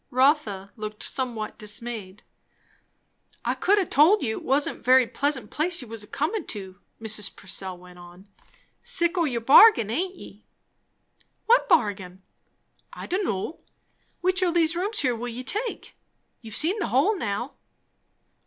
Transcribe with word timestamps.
Rotha 0.09 0.71
looked 0.77 1.03
somewhat 1.03 1.59
dismayed. 1.59 2.23
"I 3.45 3.53
could 3.53 3.77
ha' 3.77 3.87
told 3.87 4.23
you, 4.23 4.39
it 4.39 4.43
wasn't 4.43 4.79
a 4.79 4.81
very 4.81 5.05
pleasant 5.05 5.51
place 5.51 5.79
you 5.83 5.87
was 5.87 6.03
a 6.03 6.07
comin' 6.07 6.47
to," 6.47 6.79
Mrs. 6.99 7.35
Purcell 7.35 7.77
went 7.77 7.99
on. 7.99 8.27
"Sick 8.81 9.15
o' 9.15 9.25
your 9.25 9.41
bargain, 9.41 9.91
aint 9.91 10.15
ye?" 10.15 10.43
"What 11.45 11.69
bargain?" 11.69 12.23
"I 12.91 13.05
don' 13.05 13.23
know! 13.25 13.59
Which 14.21 14.41
o' 14.41 14.49
these 14.51 14.73
here 14.73 14.81
rooms 14.81 15.03
will 15.03 15.27
you 15.27 15.43
take? 15.43 15.93
You've 16.41 16.55
seen 16.55 16.79
the 16.79 16.87
whole 16.87 17.15
now." 17.15 17.53